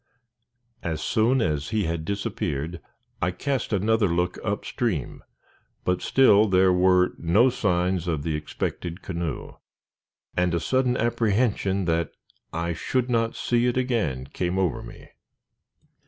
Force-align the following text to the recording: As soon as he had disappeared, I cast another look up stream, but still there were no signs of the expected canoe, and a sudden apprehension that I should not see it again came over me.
As 0.81 0.99
soon 0.99 1.41
as 1.43 1.69
he 1.69 1.83
had 1.83 2.05
disappeared, 2.05 2.81
I 3.21 3.29
cast 3.29 3.71
another 3.71 4.07
look 4.07 4.39
up 4.43 4.65
stream, 4.65 5.21
but 5.83 6.01
still 6.01 6.47
there 6.47 6.73
were 6.73 7.11
no 7.19 7.51
signs 7.51 8.07
of 8.07 8.23
the 8.23 8.33
expected 8.35 9.03
canoe, 9.03 9.57
and 10.35 10.55
a 10.55 10.59
sudden 10.59 10.97
apprehension 10.97 11.85
that 11.85 12.13
I 12.51 12.73
should 12.73 13.11
not 13.11 13.35
see 13.35 13.67
it 13.67 13.77
again 13.77 14.25
came 14.25 14.57
over 14.57 14.81
me. 14.81 15.09